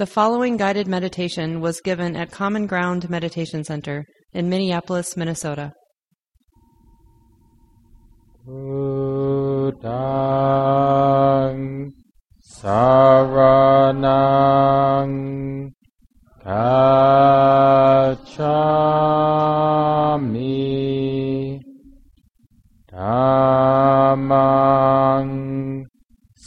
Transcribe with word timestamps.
The 0.00 0.06
following 0.06 0.56
guided 0.56 0.88
meditation 0.88 1.60
was 1.60 1.82
given 1.82 2.16
at 2.16 2.30
Common 2.30 2.66
Ground 2.66 3.10
Meditation 3.10 3.64
Center 3.64 4.06
in 4.32 4.48
Minneapolis, 4.48 5.14
Minnesota. 5.14 5.74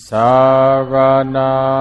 Saranang 0.10 1.73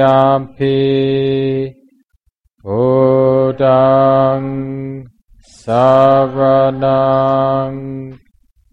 Dutiyampi 0.00 1.76
Buddhang 2.64 4.48
Saranang 5.44 6.56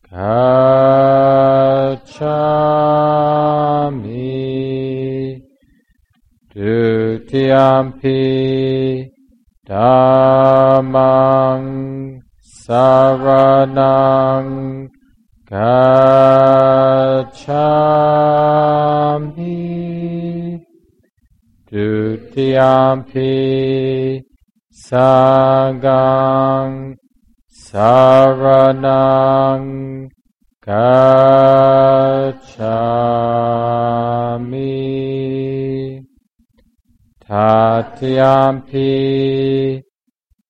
Gacchami 0.07 0.23
Dutiyampi 6.55 8.23
Dhammang 9.67 11.67
Saranang 12.63 14.47
Gacchami 15.51 16.87
Dutiyampi 22.37 24.21
Sanghang 24.69 25.73
Saranang 27.49 28.93
Gacchami 30.61 30.85
Tatyampi 37.25 38.93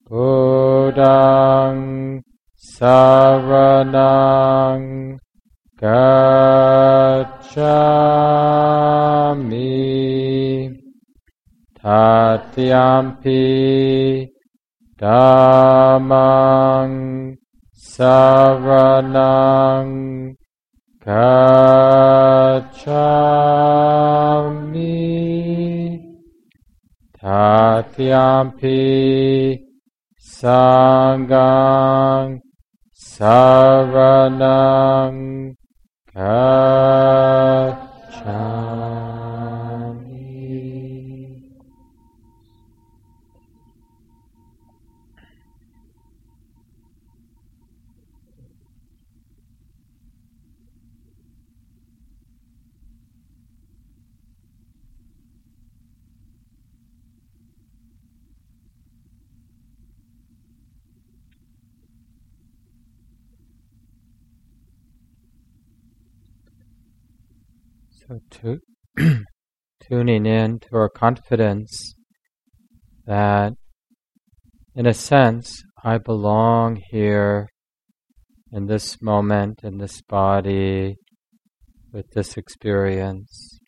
Buddhang 0.04 1.80
Saranang 2.60 4.04
Gacchami 5.80 6.68
Tatyampi 11.88 13.48
Dhammang 15.00 16.92
Saranang 17.72 19.16
Gacchami 21.00 21.24
Tatyampi 27.16 28.84
Sanghang 30.20 31.24
Saranang 32.92 34.36
Gacchami 36.14 36.68
So 68.08 68.20
to 68.30 68.60
tuning 69.90 70.26
in 70.26 70.60
to 70.60 70.68
our 70.76 70.88
confidence 70.88 71.94
that 73.06 73.52
in 74.74 74.86
a 74.86 74.94
sense 74.94 75.62
I 75.84 75.98
belong 75.98 76.82
here 76.90 77.50
in 78.54 78.68
this 78.68 79.02
moment, 79.02 79.60
in 79.62 79.78
this 79.78 80.02
body, 80.02 80.96
with 81.92 82.06
this 82.12 82.38
experience. 82.38 83.60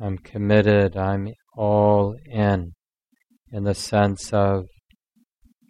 I'm 0.00 0.18
committed, 0.18 0.96
I'm 0.96 1.28
all 1.56 2.16
in, 2.26 2.72
in 3.52 3.62
the 3.62 3.74
sense 3.74 4.32
of 4.32 4.66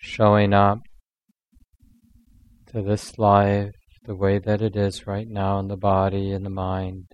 showing 0.04 0.53
up 0.53 0.78
to 2.66 2.82
this 2.82 3.19
life 3.19 3.72
the 4.04 4.15
way 4.15 4.38
that 4.38 4.60
it 4.60 4.76
is 4.76 5.06
right 5.06 5.26
now 5.26 5.59
in 5.59 5.69
the 5.69 5.78
body 5.78 6.31
and 6.31 6.44
the 6.44 6.50
mind. 6.50 7.06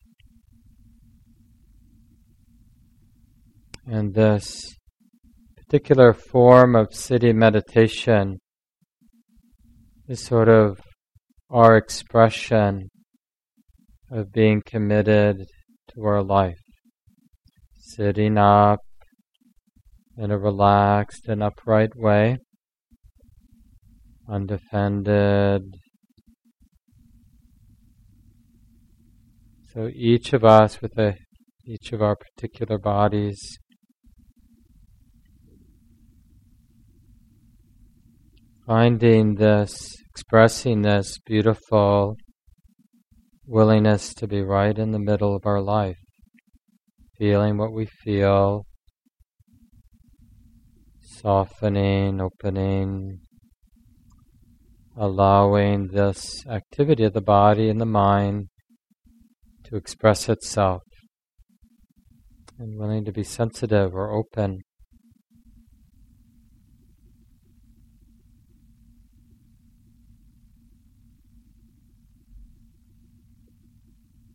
And 3.87 4.13
this 4.13 4.77
particular 5.57 6.13
form 6.13 6.75
of 6.75 6.89
sitting 6.93 7.39
meditation 7.39 8.41
is 10.09 10.25
sort 10.25 10.49
of 10.49 10.81
our 11.49 11.77
expression 11.77 12.89
of 14.11 14.33
being 14.33 14.63
committed 14.67 15.37
to 15.95 16.03
our 16.03 16.25
life. 16.25 16.59
Sitting 17.79 18.37
up 18.37 18.81
in 20.19 20.33
a 20.33 20.39
relaxed 20.39 21.29
and 21.29 21.41
upright 21.41 21.91
way 21.95 22.39
undefended. 24.31 25.63
So 29.73 29.89
each 29.93 30.33
of 30.33 30.45
us 30.45 30.81
with 30.81 30.99
a, 30.99 31.15
each 31.65 31.93
of 31.93 32.03
our 32.03 32.17
particular 32.17 32.79
bodies. 32.79 33.59
Finding 38.67 39.35
this, 39.35 39.97
expressing 40.11 40.83
this 40.83 41.19
beautiful 41.27 42.17
willingness 43.47 44.15
to 44.15 44.29
be 44.29 44.43
right 44.43 44.79
in 44.79 44.93
the 44.93 44.99
middle 44.99 45.35
of 45.35 45.45
our 45.45 45.61
life, 45.61 45.99
feeling 47.19 47.57
what 47.57 47.73
we 47.73 47.87
feel, 47.87 48.65
softening, 51.01 52.21
opening, 52.21 53.19
allowing 55.01 55.89
this 55.89 56.47
activity 56.47 57.05
of 57.05 57.15
the 57.15 57.23
body 57.23 57.71
and 57.71 57.81
the 57.81 57.87
mind 57.87 58.47
to 59.65 59.75
express 59.75 60.29
itself 60.29 60.83
and 62.59 62.79
willing 62.79 63.03
to 63.07 63.11
be 63.11 63.23
sensitive 63.23 63.95
or 63.95 64.13
open. 64.13 64.61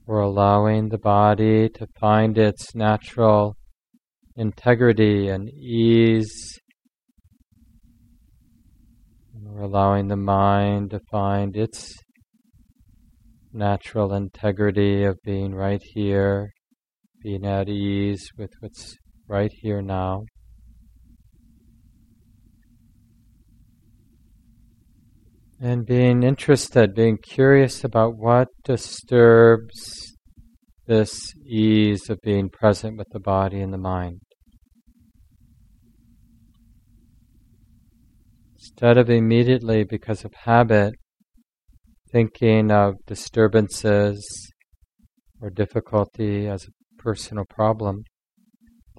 We're 0.07 0.21
allowing 0.21 0.89
the 0.89 0.97
body 0.97 1.69
to 1.69 1.85
find 1.99 2.39
its 2.39 2.73
natural 2.73 3.55
integrity 4.35 5.27
and 5.27 5.47
ease 5.47 6.59
we're 9.47 9.61
allowing 9.61 10.07
the 10.07 10.15
mind 10.15 10.89
to 10.89 10.99
find 11.11 11.55
its 11.55 11.95
natural 13.53 14.13
integrity 14.13 15.03
of 15.03 15.21
being 15.23 15.53
right 15.53 15.81
here, 15.93 16.51
being 17.21 17.45
at 17.45 17.69
ease 17.69 18.29
with 18.37 18.51
what's 18.59 18.97
right 19.27 19.51
here 19.61 19.81
now. 19.81 20.25
And 25.61 25.85
being 25.85 26.23
interested, 26.23 26.93
being 26.93 27.17
curious 27.17 27.83
about 27.83 28.17
what 28.17 28.47
disturbs 28.63 30.15
this 30.85 31.33
ease 31.45 32.09
of 32.09 32.19
being 32.21 32.49
present 32.49 32.97
with 32.97 33.07
the 33.11 33.19
body 33.19 33.61
and 33.61 33.71
the 33.71 33.77
mind. 33.77 34.24
Instead 38.77 38.97
of 38.97 39.09
immediately, 39.09 39.85
because 39.85 40.25
of 40.25 40.33
habit, 40.33 40.95
thinking 42.11 42.71
of 42.71 42.95
disturbances 43.07 44.51
or 45.39 45.49
difficulty 45.49 46.45
as 46.45 46.65
a 46.65 47.01
personal 47.01 47.45
problem 47.49 48.03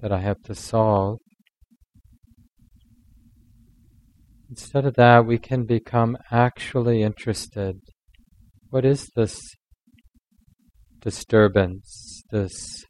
that 0.01 0.11
I 0.11 0.21
have 0.21 0.41
to 0.45 0.55
solve, 0.55 1.19
instead 4.49 4.87
of 4.87 4.95
that, 4.95 5.27
we 5.27 5.37
can 5.37 5.67
become 5.67 6.17
actually 6.31 7.03
interested. 7.03 7.77
What 8.71 8.87
is 8.87 9.11
this 9.15 9.39
disturbance, 11.03 12.23
this 12.31 12.83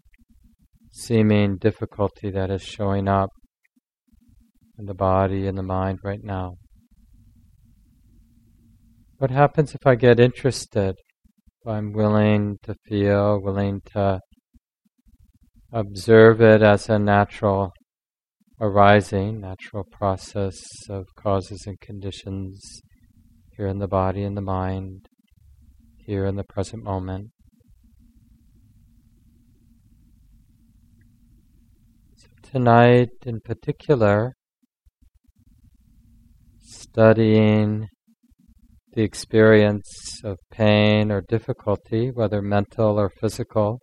seeming 0.93 1.57
difficulty 1.57 2.31
that 2.31 2.49
is 2.49 2.63
showing 2.63 3.09
up 3.09 3.31
in 4.79 4.87
the 4.87 4.95
body 4.95 5.49
and 5.49 5.59
the 5.59 5.65
mind 5.65 5.99
right 6.05 6.23
now? 6.23 6.59
What 9.19 9.31
happens 9.31 9.75
if 9.75 9.87
I 9.87 9.95
get 9.95 10.21
interested? 10.21 10.91
If 10.91 11.67
I'm 11.67 11.95
willing 11.95 12.59
to 12.65 12.75
feel, 12.87 13.41
willing 13.41 13.81
to 13.93 14.21
observe 15.73 16.43
it 16.43 16.61
as 16.61 16.91
a 16.91 16.99
natural 16.99 17.73
arising, 18.61 19.41
natural 19.41 19.85
process 19.91 20.55
of 20.91 21.07
causes 21.17 21.65
and 21.67 21.81
conditions 21.81 22.61
here 23.57 23.69
in 23.69 23.79
the 23.79 23.89
body 23.89 24.23
and 24.23 24.37
the 24.37 24.43
mind, 24.43 25.07
here 25.97 26.27
in 26.27 26.37
the 26.37 26.45
present 26.45 26.85
moment. 26.85 27.31
So 32.19 32.29
tonight 32.53 33.13
in 33.25 33.41
particular, 33.41 34.35
studying 36.61 37.89
the 38.97 39.03
experience 39.03 40.23
of 40.25 40.39
pain 40.51 41.13
or 41.13 41.21
difficulty, 41.21 42.11
whether 42.11 42.41
mental 42.41 42.99
or 42.99 43.11
physical. 43.11 43.79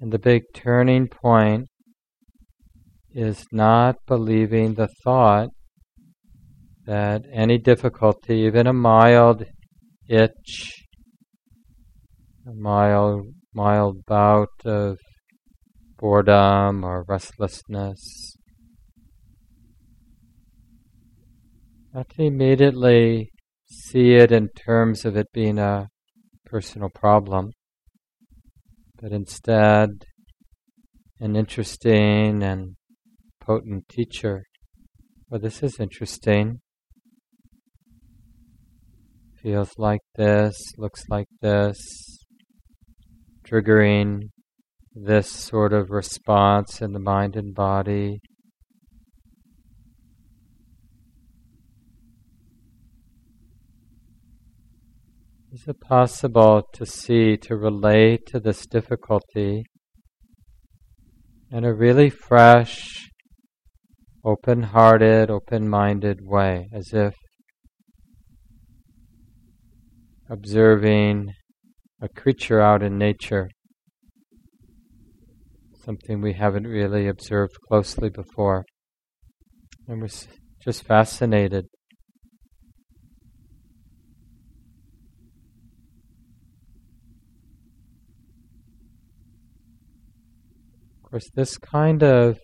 And 0.00 0.12
the 0.12 0.18
big 0.20 0.44
turning 0.54 1.08
point 1.08 1.66
is 3.10 3.46
not 3.50 3.96
believing 4.06 4.74
the 4.74 4.88
thought 5.02 5.48
that 6.86 7.22
any 7.32 7.58
difficulty, 7.58 8.42
even 8.42 8.68
a 8.68 8.72
mild 8.72 9.44
itch, 10.08 10.86
a 12.46 12.54
mild, 12.54 13.26
mild 13.52 14.04
bout 14.06 14.50
of 14.64 14.98
boredom 15.98 16.84
or 16.84 17.04
restlessness. 17.08 18.36
Not 21.94 22.08
to 22.16 22.24
immediately 22.24 23.30
see 23.66 24.14
it 24.14 24.32
in 24.32 24.48
terms 24.48 25.04
of 25.04 25.16
it 25.16 25.28
being 25.32 25.60
a 25.60 25.90
personal 26.44 26.88
problem, 26.88 27.52
but 29.00 29.12
instead 29.12 29.90
an 31.20 31.36
interesting 31.36 32.42
and 32.42 32.74
potent 33.40 33.88
teacher. 33.88 34.42
Well, 35.30 35.40
this 35.40 35.62
is 35.62 35.78
interesting. 35.78 36.58
Feels 39.40 39.70
like 39.78 40.00
this, 40.16 40.56
looks 40.76 41.04
like 41.08 41.28
this, 41.42 41.78
triggering 43.48 44.30
this 44.92 45.30
sort 45.30 45.72
of 45.72 45.90
response 45.90 46.82
in 46.82 46.92
the 46.92 46.98
mind 46.98 47.36
and 47.36 47.54
body. 47.54 48.18
Is 55.54 55.68
it 55.68 55.80
possible 55.80 56.66
to 56.72 56.84
see, 56.84 57.36
to 57.36 57.54
relate 57.54 58.26
to 58.26 58.40
this 58.40 58.66
difficulty 58.66 59.62
in 61.52 61.64
a 61.64 61.72
really 61.72 62.10
fresh, 62.10 63.08
open 64.24 64.64
hearted, 64.64 65.30
open 65.30 65.68
minded 65.68 66.18
way, 66.22 66.66
as 66.74 66.92
if 66.92 67.14
observing 70.28 71.32
a 72.02 72.08
creature 72.08 72.60
out 72.60 72.82
in 72.82 72.98
nature? 72.98 73.48
something 75.84 76.20
we 76.20 76.32
haven't 76.32 76.66
really 76.66 77.06
observed 77.06 77.54
closely 77.68 78.08
before. 78.08 78.64
And 79.86 80.00
we're 80.00 80.08
just 80.64 80.82
fascinated. 80.84 81.66
Course, 91.14 91.30
this 91.36 91.58
kind 91.58 92.02
of 92.02 92.40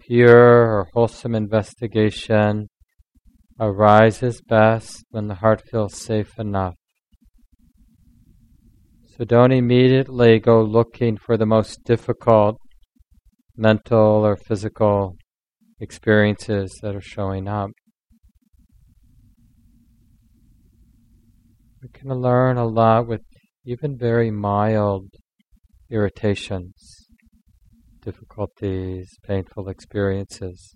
pure 0.00 0.78
or 0.78 0.88
wholesome 0.94 1.32
investigation 1.32 2.68
arises 3.60 4.42
best 4.48 5.04
when 5.10 5.28
the 5.28 5.36
heart 5.36 5.62
feels 5.70 5.96
safe 5.96 6.36
enough. 6.36 6.74
So 9.16 9.24
don't 9.24 9.52
immediately 9.52 10.40
go 10.40 10.60
looking 10.60 11.16
for 11.16 11.36
the 11.36 11.46
most 11.46 11.84
difficult 11.84 12.56
mental 13.56 14.26
or 14.26 14.36
physical 14.36 15.14
experiences 15.78 16.76
that 16.82 16.96
are 16.96 17.00
showing 17.00 17.46
up. 17.46 17.70
We 21.80 21.90
can 21.92 22.08
learn 22.08 22.56
a 22.56 22.66
lot 22.66 23.06
with 23.06 23.22
even 23.64 23.96
very 23.96 24.32
mild 24.32 25.10
irritations, 25.88 27.03
difficulties, 28.04 29.08
painful 29.26 29.68
experiences. 29.68 30.74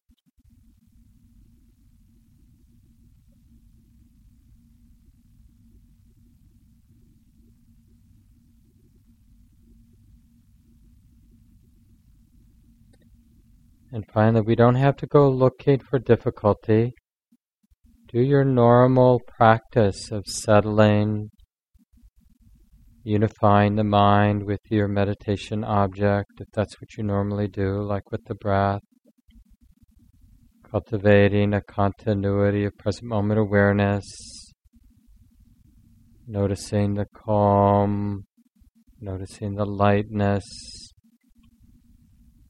And 13.90 14.04
finally, 14.12 14.42
we 14.42 14.54
don't 14.54 14.75
have 14.75 14.97
to 14.97 15.06
go 15.06 15.30
looking 15.30 15.78
for 15.78 15.99
difficulty. 15.99 16.92
Do 18.12 18.20
your 18.20 18.44
normal 18.44 19.20
practice 19.26 20.11
of 20.11 20.25
settling, 20.26 21.30
unifying 23.08 23.76
the 23.76 23.84
mind 23.84 24.44
with 24.44 24.60
your 24.70 24.88
meditation 24.88 25.64
object, 25.64 26.30
if 26.40 26.48
that's 26.52 26.80
what 26.80 26.96
you 26.96 27.02
normally 27.02 27.48
do, 27.48 27.82
like 27.82 28.10
with 28.10 28.24
the 28.26 28.34
breath. 28.34 28.82
Cultivating 30.70 31.54
a 31.54 31.62
continuity 31.62 32.64
of 32.64 32.76
present 32.78 33.08
moment 33.08 33.40
awareness, 33.40 34.04
noticing 36.26 36.94
the 36.94 37.06
calm, 37.14 38.24
noticing 39.00 39.54
the 39.54 39.64
lightness, 39.64 40.44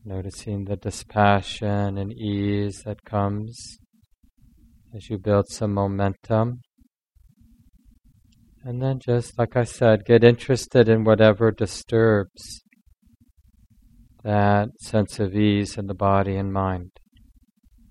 Noticing 0.08 0.64
the 0.64 0.76
dispassion 0.76 1.98
and 1.98 2.10
ease 2.14 2.80
that 2.86 3.04
comes 3.04 3.76
as 4.96 5.10
you 5.10 5.18
build 5.18 5.44
some 5.50 5.74
momentum. 5.74 6.60
And 8.68 8.82
then 8.82 8.98
just 9.02 9.38
like 9.38 9.56
I 9.56 9.64
said, 9.64 10.04
get 10.04 10.22
interested 10.22 10.90
in 10.90 11.02
whatever 11.02 11.50
disturbs 11.50 12.62
that 14.22 14.68
sense 14.78 15.18
of 15.18 15.34
ease 15.34 15.78
in 15.78 15.86
the 15.86 15.94
body 15.94 16.36
and 16.36 16.52
mind. 16.52 16.90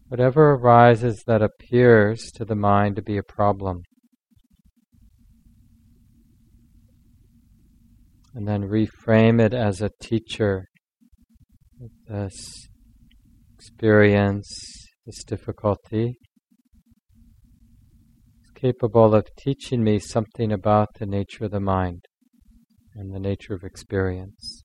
Whatever 0.07 0.51
arises 0.51 1.23
that 1.25 1.41
appears 1.41 2.31
to 2.35 2.45
the 2.45 2.53
mind 2.53 2.95
to 2.97 3.01
be 3.01 3.17
a 3.17 3.23
problem. 3.23 3.81
And 8.35 8.47
then 8.47 8.69
reframe 8.69 9.41
it 9.41 9.55
as 9.55 9.81
a 9.81 9.89
teacher 9.99 10.67
this 12.07 12.67
experience, 13.57 14.85
this 15.07 15.23
difficulty, 15.23 16.19
capable 18.57 19.13
of 19.13 19.27
teaching 19.37 19.83
me 19.83 19.99
something 19.99 20.51
about 20.51 20.89
the 20.95 21.05
nature 21.05 21.45
of 21.45 21.51
the 21.51 21.59
mind 21.59 22.05
and 22.95 23.13
the 23.13 23.19
nature 23.19 23.53
of 23.53 23.63
experience. 23.63 24.63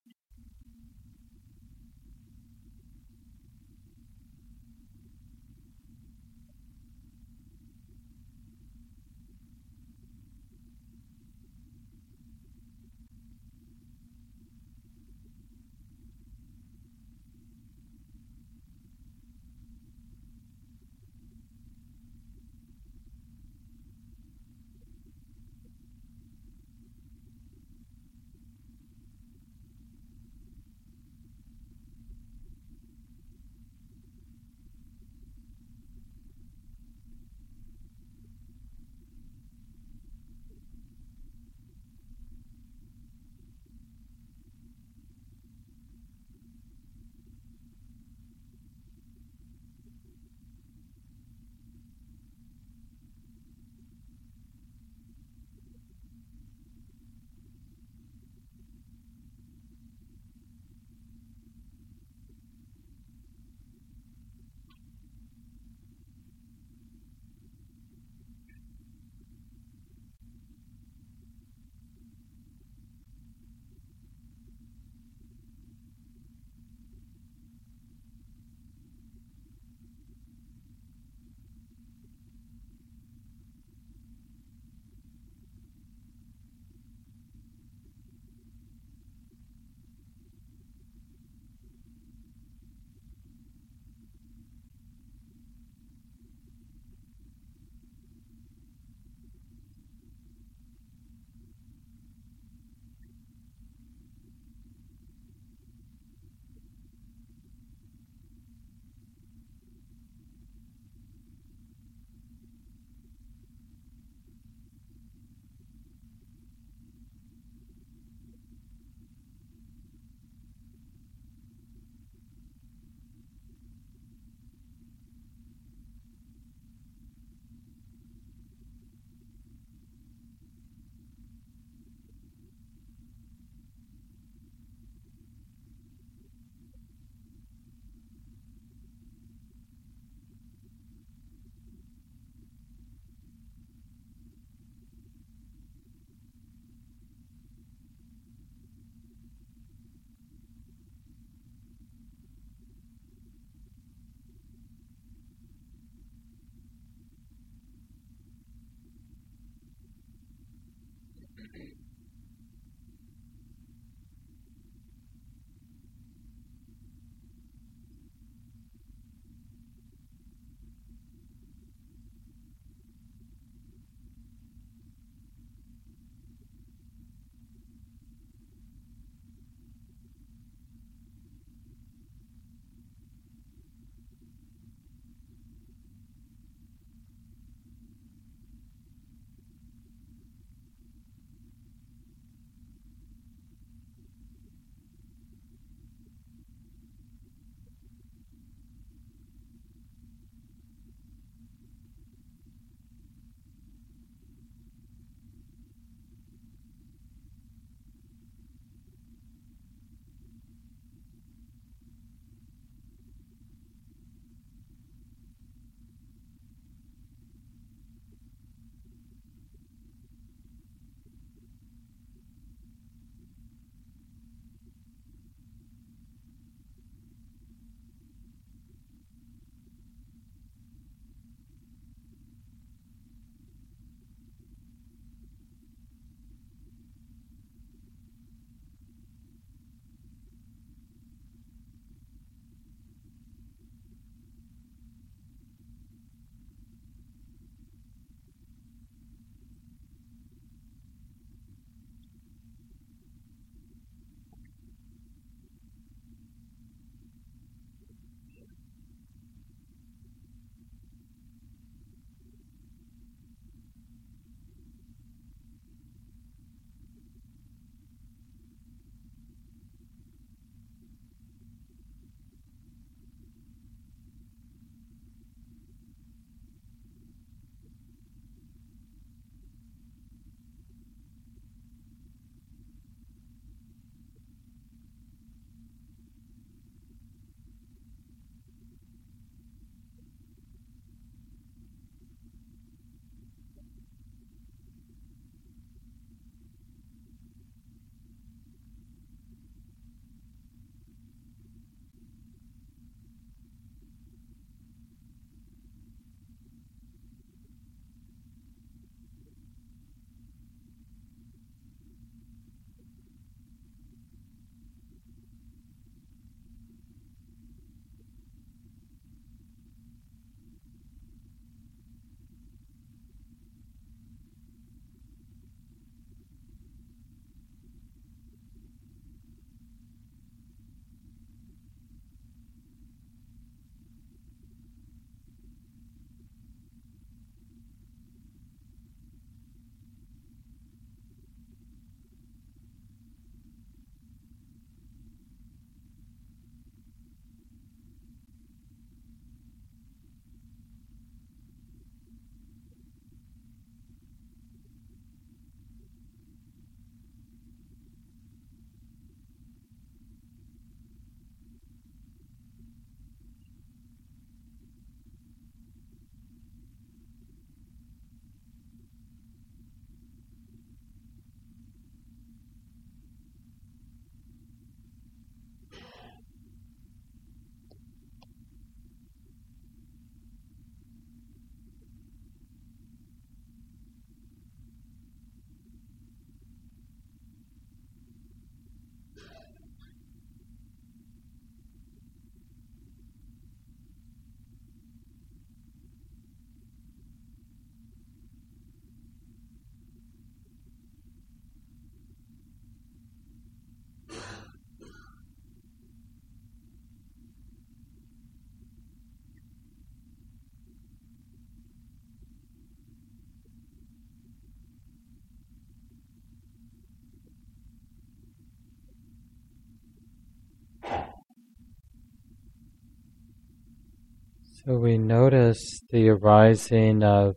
So 424.65 424.79
we 424.79 424.97
notice 424.97 425.81
the 425.91 426.09
arising 426.11 427.03
of 427.03 427.35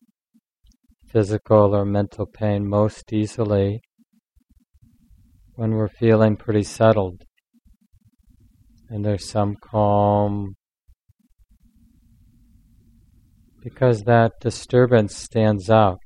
physical 1.12 1.76
or 1.76 1.84
mental 1.84 2.28
pain 2.28 2.70
most 2.70 3.12
easily 3.12 3.82
when 5.56 5.72
we're 5.72 5.88
feeling 5.88 6.36
pretty 6.36 6.62
settled 6.62 7.24
and 8.90 9.04
there's 9.04 9.28
some 9.28 9.56
calm 9.60 10.54
because 13.64 14.04
that 14.04 14.34
disturbance 14.40 15.18
stands 15.18 15.68
out. 15.68 15.98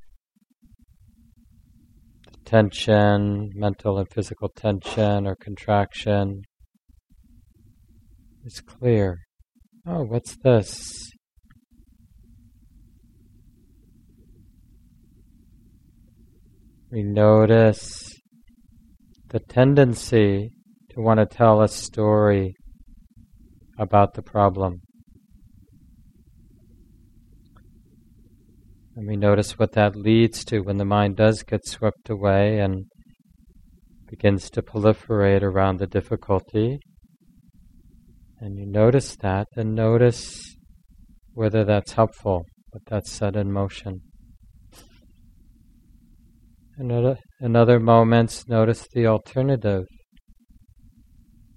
The 2.32 2.38
tension, 2.46 3.52
mental 3.54 3.98
and 3.98 4.08
physical 4.10 4.48
tension 4.48 5.28
or 5.28 5.36
contraction 5.36 6.44
is 8.46 8.62
clear. 8.62 9.18
Oh, 9.86 10.04
what's 10.04 10.38
this? 10.38 11.09
We 16.92 17.04
notice 17.04 18.14
the 19.30 19.40
tendency 19.40 20.52
to 20.92 21.02
want 21.02 21.20
to 21.20 21.26
tell 21.26 21.62
a 21.62 21.68
story 21.68 22.56
about 23.78 24.14
the 24.14 24.22
problem. 24.22 24.82
And 28.96 29.08
we 29.08 29.16
notice 29.16 29.58
what 29.58 29.74
that 29.74 29.96
leads 29.96 30.44
to 30.46 30.60
when 30.60 30.78
the 30.78 30.86
mind 30.86 31.16
does 31.16 31.44
get 31.44 31.66
swept 31.66 32.10
away 32.10 32.60
and 32.60 32.86
begins 34.10 34.50
to 34.50 34.62
proliferate 34.62 35.44
around 35.44 35.80
the 35.80 35.88
difficulty 35.88 36.80
and 38.42 38.58
you 38.58 38.66
notice 38.66 39.18
that, 39.18 39.48
and 39.58 39.76
notice 39.76 40.56
whether 41.34 41.66
that's 41.66 41.92
helpful, 41.92 42.46
what 42.70 42.84
that's 42.88 43.12
set 43.12 43.36
in 43.36 43.52
motion. 43.52 44.02
In 46.80 46.92
other, 46.94 47.18
in 47.42 47.58
other 47.58 47.78
moments, 47.78 48.48
notice 48.48 48.88
the 48.94 49.06
alternative, 49.06 49.84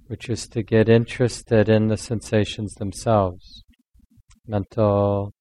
which 0.08 0.28
is 0.28 0.48
to 0.48 0.64
get 0.64 0.88
interested 0.88 1.68
in 1.68 1.86
the 1.86 1.96
sensations 1.96 2.74
themselves 2.74 3.62
mental, 4.46 5.32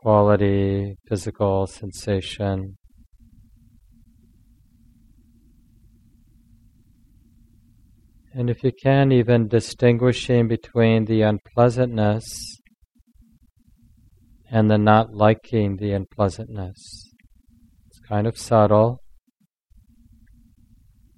quality, 0.00 0.96
physical 1.08 1.68
sensation. 1.68 2.76
And 8.32 8.50
if 8.50 8.64
you 8.64 8.72
can, 8.82 9.12
even 9.12 9.46
distinguishing 9.46 10.48
between 10.48 11.04
the 11.04 11.22
unpleasantness 11.22 12.58
and 14.50 14.68
the 14.68 14.78
not 14.78 15.14
liking 15.14 15.76
the 15.76 15.92
unpleasantness. 15.92 17.12
It's 17.86 18.00
kind 18.08 18.26
of 18.26 18.36
subtle, 18.36 19.03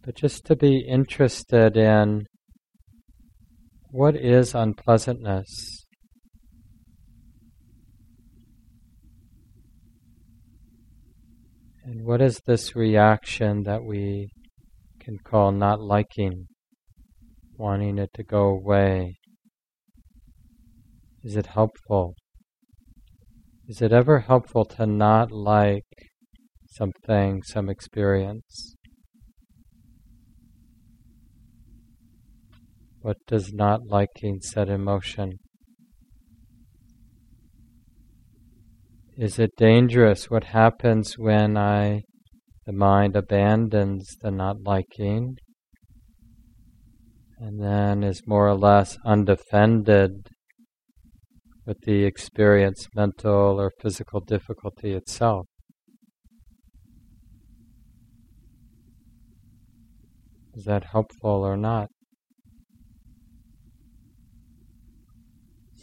but 0.06 0.14
just 0.14 0.46
to 0.46 0.54
be 0.54 0.86
interested 0.88 1.76
in 1.76 2.26
what 3.90 4.14
is 4.16 4.54
unpleasantness. 4.54 5.84
And 11.84 12.04
what 12.04 12.22
is 12.22 12.40
this 12.46 12.76
reaction 12.76 13.64
that 13.64 13.82
we 13.84 14.30
can 15.00 15.18
call 15.18 15.50
not 15.50 15.80
liking? 15.80 16.46
wanting 17.58 17.98
it 17.98 18.10
to 18.14 18.22
go 18.22 18.44
away? 18.48 19.18
Is 21.22 21.36
it 21.36 21.46
helpful? 21.46 22.14
Is 23.66 23.82
it 23.82 23.92
ever 23.92 24.20
helpful 24.20 24.64
to 24.76 24.86
not 24.86 25.32
like 25.32 25.86
something, 26.68 27.42
some 27.42 27.68
experience? 27.68 28.76
What 33.06 33.24
does 33.28 33.52
not 33.52 33.86
liking 33.86 34.40
set 34.40 34.68
in 34.68 34.82
motion? 34.82 35.38
Is 39.16 39.38
it 39.38 39.52
dangerous? 39.56 40.28
What 40.28 40.42
happens 40.42 41.16
when 41.16 41.56
I, 41.56 42.02
the 42.64 42.72
mind 42.72 43.14
abandons 43.14 44.16
the 44.20 44.32
not 44.32 44.56
liking 44.64 45.36
and 47.38 47.62
then 47.62 48.02
is 48.02 48.26
more 48.26 48.48
or 48.48 48.56
less 48.56 48.98
undefended 49.06 50.26
with 51.64 51.76
the 51.82 52.02
experience, 52.02 52.88
mental 52.92 53.60
or 53.60 53.70
physical 53.80 54.18
difficulty 54.18 54.94
itself. 54.94 55.46
Is 60.54 60.64
that 60.64 60.86
helpful 60.90 61.44
or 61.44 61.56
not? 61.56 61.88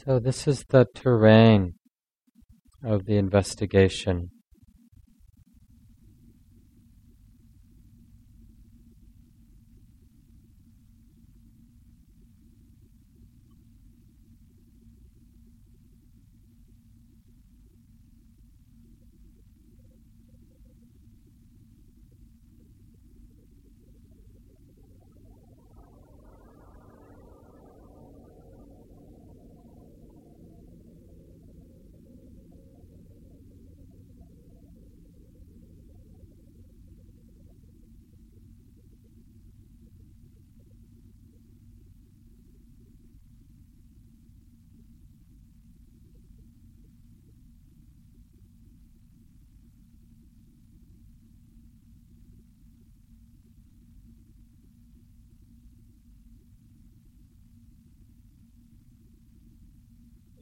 So, 0.06 0.20
this 0.20 0.50
is 0.50 0.66
the 0.68 0.86
terrain 0.94 1.76
of 2.84 3.06
the 3.06 3.16
investigation. 3.16 4.32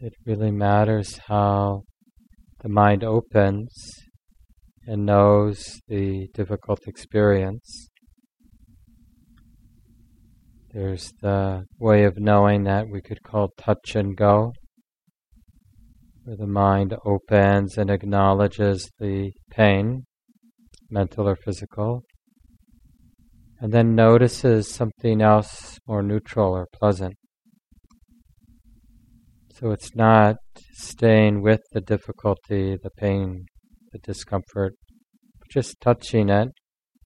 It 0.04 0.14
really 0.26 0.50
matters 0.50 1.20
how 1.28 1.84
the 2.64 2.70
mind 2.70 3.04
opens 3.04 3.70
and 4.88 5.06
knows 5.06 5.80
the 5.88 6.28
difficult 6.34 6.80
experience. 6.88 7.88
There's 10.74 11.12
the 11.22 11.66
way 11.78 12.04
of 12.06 12.18
knowing 12.18 12.64
that 12.64 12.88
we 12.90 13.04
could 13.04 13.22
call 13.22 13.50
touch 13.56 13.96
and 13.96 14.18
go, 14.18 14.54
where 16.24 16.36
the 16.36 16.48
mind 16.48 16.96
opens 17.06 17.78
and 17.78 17.92
acknowledges 17.92 18.90
the 18.98 19.34
pain, 19.52 20.06
mental 20.90 21.30
or 21.30 21.36
physical, 21.36 22.02
and 23.60 23.72
then 23.72 23.94
notices 23.94 24.68
something 24.68 25.22
else 25.22 25.78
more 25.88 26.02
neutral 26.02 26.54
or 26.54 26.66
pleasant. 26.74 27.14
So 29.62 29.70
it's 29.70 29.96
not 29.96 30.38
staying 30.74 31.44
with 31.44 31.62
the 31.72 31.82
difficulty, 31.82 32.78
the 32.82 32.90
pain, 32.90 33.46
the 33.92 34.00
discomfort, 34.00 34.74
just 35.52 35.80
touching 35.80 36.30
it, 36.30 36.50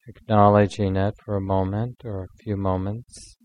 acknowledging 0.08 0.96
it 0.96 1.16
for 1.26 1.36
a 1.36 1.42
moment 1.42 1.98
or 2.06 2.24
a 2.24 2.44
few 2.44 2.56
moments, 2.56 3.36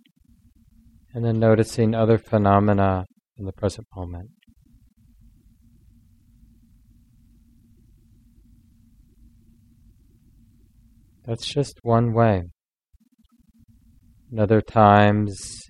and 1.13 1.25
then 1.25 1.41
noticing 1.41 1.93
other 1.93 2.19
phenomena 2.19 3.07
in 3.37 3.47
the 3.47 3.53
present 3.53 3.89
moment. 3.97 4.31
That's 11.27 11.53
just 11.53 11.81
one 11.83 12.13
way. 12.13 12.45
In 14.31 14.39
other 14.39 14.61
times, 14.61 15.70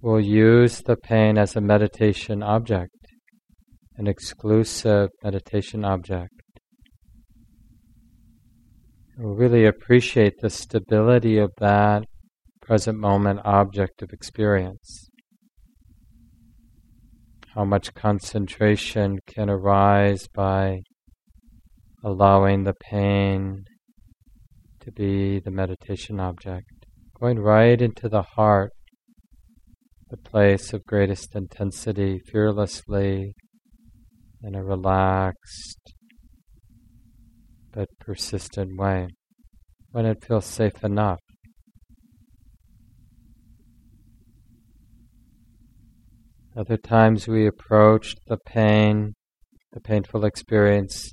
will 0.00 0.20
use 0.20 0.82
the 0.82 0.96
pain 0.96 1.38
as 1.38 1.56
a 1.56 1.60
meditation 1.60 2.42
object, 2.42 2.94
an 3.96 4.06
exclusive 4.06 5.10
meditation 5.22 5.84
object. 5.84 6.32
We'll 9.16 9.34
really 9.34 9.66
appreciate 9.66 10.34
the 10.40 10.50
stability 10.50 11.38
of 11.38 11.50
that 11.58 12.04
present 12.60 12.98
moment 12.98 13.40
object 13.44 14.02
of 14.02 14.12
experience. 14.12 15.08
how 17.58 17.64
much 17.64 17.92
concentration 17.92 19.18
can 19.26 19.50
arise 19.50 20.28
by 20.32 20.80
allowing 22.04 22.62
the 22.62 22.74
pain 22.74 23.64
to 24.78 24.92
be 24.92 25.40
the 25.40 25.50
meditation 25.50 26.20
object. 26.20 26.70
Going 27.18 27.40
right 27.40 27.82
into 27.82 28.08
the 28.08 28.22
heart, 28.22 28.70
the 30.10 30.16
place 30.16 30.72
of 30.72 30.84
greatest 30.86 31.34
intensity, 31.34 32.18
fearlessly, 32.18 33.34
in 34.42 34.54
a 34.54 34.64
relaxed 34.64 35.92
but 37.72 37.88
persistent 38.00 38.78
way, 38.78 39.08
when 39.90 40.06
it 40.06 40.24
feels 40.24 40.46
safe 40.46 40.82
enough. 40.82 41.20
Other 46.56 46.78
times 46.78 47.28
we 47.28 47.46
approach 47.46 48.14
the 48.26 48.38
pain, 48.38 49.14
the 49.72 49.80
painful 49.80 50.24
experience, 50.24 51.12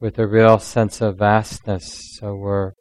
with 0.00 0.18
a 0.18 0.28
real 0.28 0.58
sense 0.58 1.00
of 1.00 1.18
vastness. 1.18 2.00
So 2.18 2.34
we're 2.36 2.72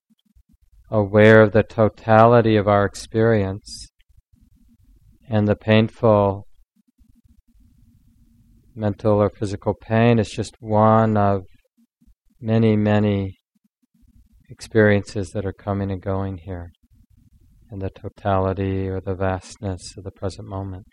aware 0.92 1.42
of 1.42 1.52
the 1.52 1.64
totality 1.64 2.56
of 2.56 2.68
our 2.68 2.86
experience 2.86 3.88
and 5.30 5.48
the 5.48 5.56
painful 5.56 6.46
mental 8.76 9.22
or 9.22 9.30
physical 9.30 9.74
pain 9.74 10.20
is 10.20 10.30
just 10.30 10.56
one 10.60 11.18
of 11.18 11.44
many, 12.42 12.76
many 12.76 13.38
experiences 14.50 15.32
that 15.32 15.46
are 15.46 15.54
coming 15.54 15.92
and 15.92 16.02
going 16.02 16.38
here 16.38 16.72
in 17.72 17.80
the 17.80 17.90
totality 17.90 18.88
or 18.88 19.00
the 19.00 19.16
vastness 19.16 19.96
of 19.98 20.04
the 20.04 20.12
present 20.12 20.48
moment. 20.48 20.86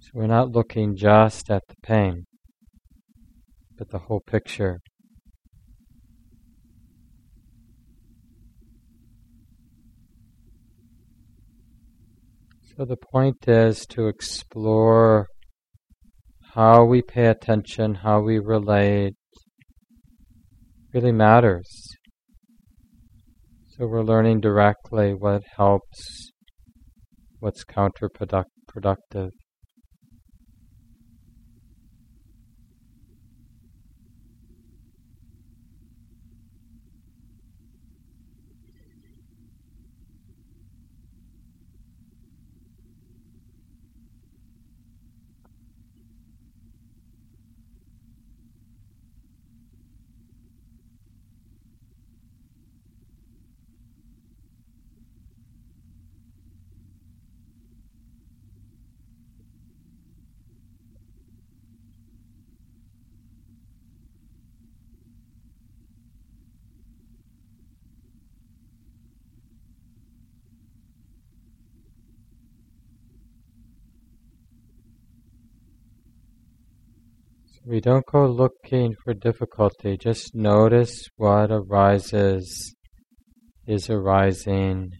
So 0.00 0.10
we're 0.12 0.26
not 0.26 0.50
looking 0.50 0.96
just 0.96 1.50
at 1.50 1.62
the 1.68 1.76
pain, 1.82 2.24
but 3.78 3.90
the 3.90 4.00
whole 4.00 4.20
picture. 4.20 4.80
So 12.76 12.84
the 12.84 12.96
point 12.96 13.46
is 13.46 13.86
to 13.90 14.08
explore 14.08 15.28
how 16.54 16.84
we 16.84 17.02
pay 17.02 17.26
attention, 17.26 17.94
how 17.94 18.20
we 18.20 18.40
relate, 18.40 19.14
really 20.92 21.12
matters. 21.12 21.68
So 23.68 23.86
we're 23.86 24.02
learning 24.02 24.40
directly 24.40 25.14
what 25.14 25.42
helps, 25.56 26.32
what's 27.38 27.64
counterproductive. 27.64 29.30
We 77.66 77.80
don't 77.80 78.04
go 78.04 78.26
looking 78.26 78.94
for 79.02 79.14
difficulty, 79.14 79.96
just 79.96 80.34
notice 80.34 81.08
what 81.16 81.50
arises, 81.50 82.74
is 83.66 83.88
arising, 83.88 84.90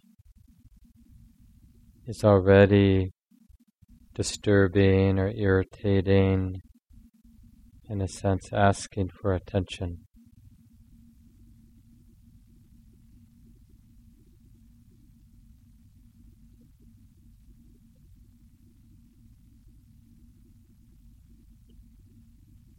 is 2.06 2.24
already 2.24 3.10
disturbing 4.14 5.18
or 5.18 5.30
irritating, 5.36 6.62
in 7.90 8.00
a 8.00 8.08
sense, 8.08 8.48
asking 8.50 9.10
for 9.20 9.34
attention. 9.34 10.03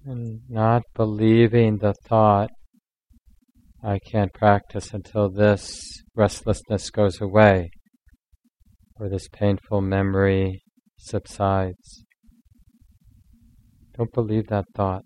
And 0.06 0.42
not 0.48 0.84
believing 0.94 1.78
the 1.78 1.94
thought, 2.08 2.50
I 3.84 4.00
can't 4.00 4.34
practice 4.34 4.94
until 4.94 5.30
this 5.30 6.04
restlessness 6.16 6.90
goes 6.90 7.20
away 7.20 7.72
or 9.00 9.10
this 9.10 9.28
painful 9.28 9.82
memory 9.82 10.64
subsides. 10.98 12.04
Don't 13.98 14.14
believe 14.14 14.48
that 14.48 14.66
thought. 14.76 15.04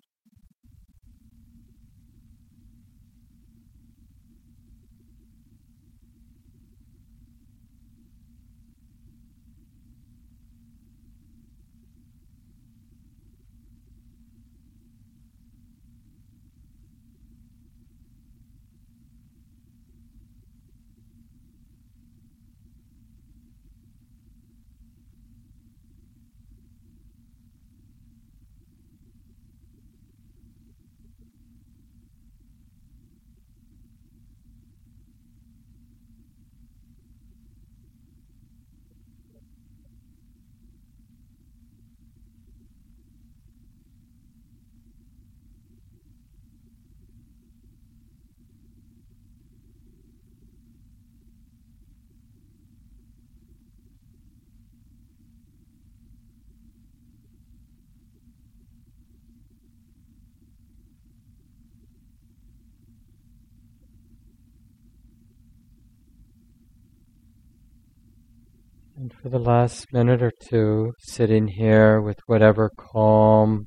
And 69.10 69.22
for 69.22 69.30
the 69.30 69.40
last 69.40 69.88
minute 69.92 70.22
or 70.22 70.32
two, 70.50 70.94
sitting 71.00 71.48
here 71.48 72.00
with 72.00 72.20
whatever 72.28 72.70
calm 72.78 73.66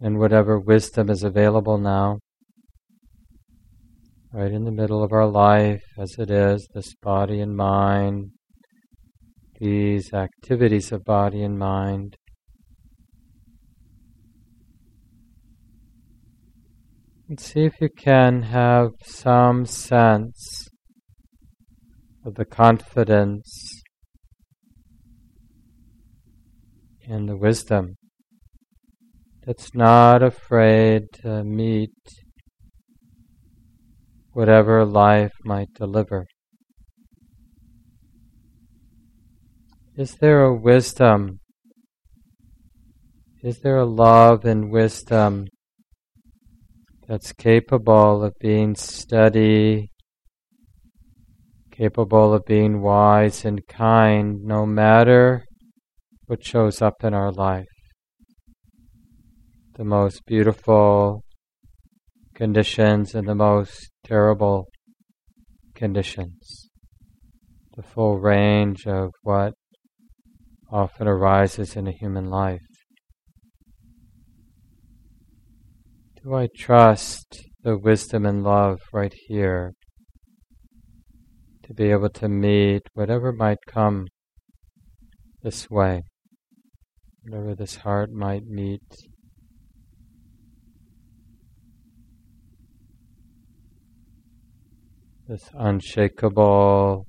and 0.00 0.18
whatever 0.18 0.60
wisdom 0.60 1.10
is 1.10 1.24
available 1.24 1.78
now, 1.78 2.18
right 4.32 4.52
in 4.52 4.64
the 4.64 4.70
middle 4.70 5.02
of 5.02 5.12
our 5.12 5.26
life 5.26 5.82
as 5.98 6.14
it 6.18 6.30
is, 6.30 6.68
this 6.72 6.94
body 7.02 7.40
and 7.40 7.56
mind, 7.56 8.30
these 9.58 10.12
activities 10.12 10.92
of 10.92 11.04
body 11.04 11.42
and 11.42 11.58
mind. 11.58 12.16
And 17.28 17.40
see 17.40 17.64
if 17.64 17.80
you 17.80 17.88
can 17.88 18.42
have 18.42 18.90
some 19.02 19.66
sense 19.66 20.63
of 22.24 22.34
the 22.36 22.44
confidence 22.44 23.82
and 27.06 27.28
the 27.28 27.36
wisdom 27.36 27.96
that's 29.44 29.74
not 29.74 30.22
afraid 30.22 31.02
to 31.12 31.44
meet 31.44 31.92
whatever 34.32 34.84
life 34.84 35.32
might 35.44 35.72
deliver. 35.74 36.26
Is 39.96 40.14
there 40.16 40.42
a 40.42 40.54
wisdom? 40.54 41.40
Is 43.42 43.60
there 43.60 43.76
a 43.76 43.84
love 43.84 44.44
and 44.44 44.70
wisdom 44.70 45.46
that's 47.06 47.32
capable 47.32 48.24
of 48.24 48.32
being 48.40 48.74
steady, 48.74 49.90
capable 51.76 52.32
of 52.32 52.44
being 52.44 52.80
wise 52.80 53.44
and 53.44 53.66
kind 53.66 54.42
no 54.44 54.64
matter 54.64 55.44
what 56.26 56.44
shows 56.44 56.80
up 56.80 57.02
in 57.02 57.12
our 57.12 57.32
life? 57.32 57.66
The 59.76 59.84
most 59.84 60.24
beautiful 60.24 61.24
conditions 62.34 63.14
and 63.14 63.26
the 63.26 63.34
most 63.34 63.90
terrible 64.04 64.66
conditions. 65.74 66.68
The 67.76 67.82
full 67.82 68.20
range 68.20 68.86
of 68.86 69.10
what 69.22 69.54
often 70.70 71.08
arises 71.08 71.74
in 71.74 71.88
a 71.88 71.92
human 71.92 72.30
life. 72.30 72.60
Do 76.22 76.34
I 76.34 76.48
trust 76.56 77.42
the 77.62 77.76
wisdom 77.76 78.24
and 78.24 78.44
love 78.44 78.78
right 78.92 79.12
here 79.26 79.72
to 81.64 81.72
be 81.74 81.90
able 81.90 82.10
to 82.10 82.28
meet 82.28 82.82
whatever 82.92 83.32
might 83.32 83.58
come 83.66 84.06
this 85.42 85.70
way, 85.70 86.02
whatever 87.22 87.54
this 87.54 87.76
heart 87.76 88.10
might 88.12 88.46
meet? 88.46 88.82
This 95.26 95.48
unshakable 95.54 97.06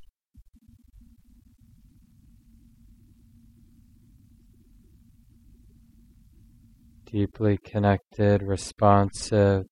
deeply 7.15 7.57
connected, 7.57 8.41
responsive 8.41 9.65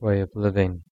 way 0.00 0.20
of 0.20 0.30
living. 0.34 0.82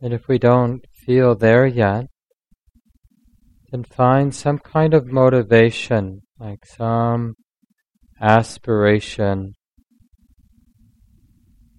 And 0.00 0.12
if 0.12 0.28
we 0.28 0.38
don't 0.38 0.84
feel 0.92 1.34
there 1.34 1.66
yet, 1.66 2.06
then 3.70 3.84
find 3.84 4.34
some 4.34 4.58
kind 4.58 4.94
of 4.94 5.06
motivation, 5.06 6.22
like 6.38 6.64
some 6.66 7.34
aspiration 8.20 9.54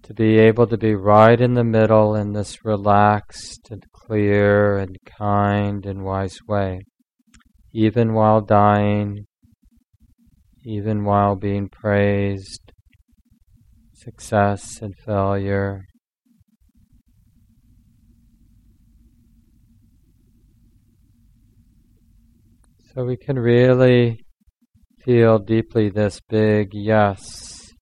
to 0.02 0.14
be 0.14 0.38
able 0.38 0.66
to 0.66 0.76
be 0.76 0.94
right 0.94 1.40
in 1.40 1.54
the 1.54 1.64
middle 1.64 2.14
in 2.14 2.32
this 2.32 2.64
relaxed 2.64 3.68
and 3.70 3.84
clear 3.92 4.76
and 4.78 4.96
kind 5.04 5.84
and 5.84 6.04
wise 6.04 6.38
way 6.46 6.80
even 7.76 8.14
while 8.14 8.40
dying, 8.40 9.26
even 10.64 11.04
while 11.04 11.36
being 11.36 11.68
praised, 11.68 12.72
success 13.92 14.80
and 14.80 14.94
failure. 15.04 15.82
So 22.96 23.04
we 23.04 23.18
can 23.18 23.38
really 23.38 24.24
feel 25.04 25.38
deeply 25.38 25.90
this 25.90 26.22
big 26.30 26.70
yes 26.72 27.74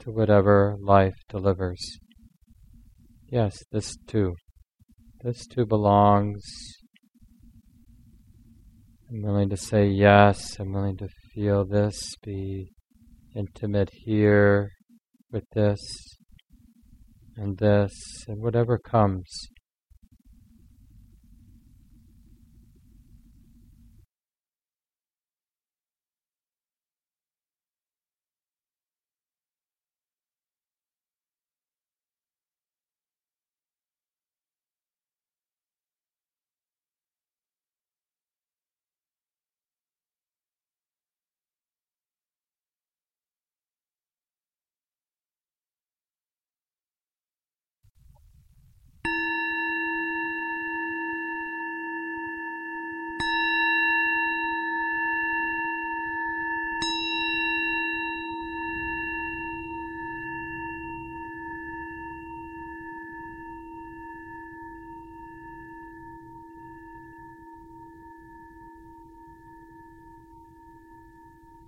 to 0.00 0.10
whatever 0.10 0.76
life 0.80 1.14
delivers. 1.28 2.00
Yes, 3.30 3.62
this 3.70 3.96
too. 4.08 4.34
This 5.22 5.46
too 5.46 5.64
belongs 5.66 6.42
I'm 9.08 9.22
willing 9.22 9.50
to 9.50 9.56
say 9.56 9.86
yes. 9.86 10.58
I'm 10.58 10.72
willing 10.72 10.96
to 10.96 11.08
feel 11.32 11.64
this, 11.64 12.16
be 12.20 12.72
intimate 13.36 13.90
here 13.92 14.72
with 15.30 15.44
this 15.54 15.78
and 17.36 17.56
this, 17.58 17.92
and 18.26 18.42
whatever 18.42 18.78
comes. 18.78 19.46